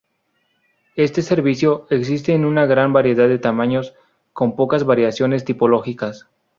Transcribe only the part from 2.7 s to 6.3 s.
variedad de tamaños, con pocas variaciones tipológicas.